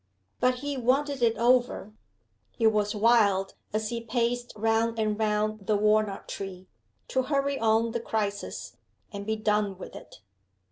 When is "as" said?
3.71-3.89